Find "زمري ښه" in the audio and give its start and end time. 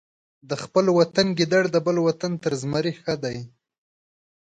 2.61-3.15